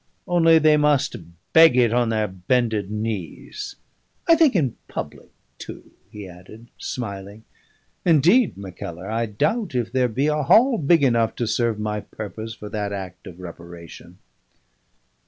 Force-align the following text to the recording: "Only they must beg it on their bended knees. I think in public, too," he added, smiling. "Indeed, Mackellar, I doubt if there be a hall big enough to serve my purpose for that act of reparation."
"Only 0.27 0.57
they 0.57 0.77
must 0.77 1.15
beg 1.53 1.77
it 1.77 1.93
on 1.93 2.09
their 2.09 2.27
bended 2.27 2.89
knees. 2.89 3.75
I 4.27 4.35
think 4.35 4.55
in 4.55 4.75
public, 4.87 5.29
too," 5.59 5.91
he 6.09 6.27
added, 6.27 6.69
smiling. 6.79 7.43
"Indeed, 8.03 8.57
Mackellar, 8.57 9.11
I 9.11 9.27
doubt 9.27 9.75
if 9.75 9.91
there 9.91 10.07
be 10.07 10.25
a 10.25 10.41
hall 10.41 10.79
big 10.79 11.03
enough 11.03 11.35
to 11.35 11.45
serve 11.45 11.77
my 11.77 11.99
purpose 11.99 12.55
for 12.55 12.67
that 12.69 12.91
act 12.91 13.27
of 13.27 13.39
reparation." 13.39 14.17